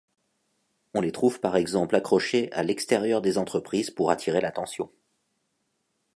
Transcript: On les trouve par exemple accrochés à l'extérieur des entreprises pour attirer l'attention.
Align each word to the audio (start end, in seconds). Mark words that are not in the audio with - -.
On 0.95 1.01
les 1.01 1.11
trouve 1.11 1.39
par 1.39 1.55
exemple 1.55 1.95
accrochés 1.95 2.51
à 2.53 2.63
l'extérieur 2.63 3.21
des 3.21 3.37
entreprises 3.37 3.91
pour 3.91 4.09
attirer 4.09 4.41
l'attention. 4.41 4.89